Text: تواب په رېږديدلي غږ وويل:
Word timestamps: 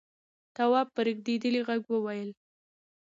تواب 0.55 0.87
په 0.95 1.01
رېږديدلي 1.07 1.61
غږ 1.67 1.81
وويل: 1.89 2.29